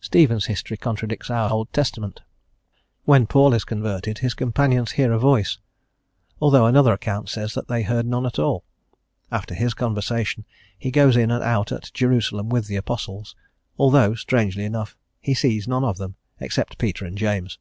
Stephen's 0.00 0.46
history 0.46 0.76
contradicts 0.76 1.30
our 1.30 1.48
Old 1.48 1.72
Testament. 1.72 2.22
When 3.04 3.28
Paul 3.28 3.54
is 3.54 3.62
converted, 3.62 4.18
his 4.18 4.34
companions 4.34 4.90
hear 4.98 5.12
a 5.12 5.20
voice, 5.20 5.58
although 6.40 6.66
another 6.66 6.92
account 6.92 7.28
says 7.28 7.54
that 7.54 7.68
they 7.68 7.84
heard 7.84 8.04
none 8.04 8.26
at 8.26 8.40
all. 8.40 8.64
After 9.30 9.54
his 9.54 9.72
conversion 9.72 10.44
he 10.76 10.90
goes 10.90 11.16
in 11.16 11.30
and 11.30 11.44
out 11.44 11.70
at 11.70 11.92
Jerusalem 11.94 12.48
with 12.48 12.66
the 12.66 12.74
Apostles, 12.74 13.36
although, 13.78 14.16
strangely 14.16 14.64
enough, 14.64 14.96
he 15.20 15.32
sees 15.32 15.68
none 15.68 15.84
of 15.84 15.96
them, 15.96 16.16
except 16.40 16.76
Peter 16.76 17.04
and 17.04 17.16
James. 17.16 17.60